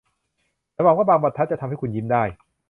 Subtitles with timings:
[0.75, 2.23] ฉันหวังว่าบางบรรทัดจะทำให้คุณยิ้มได้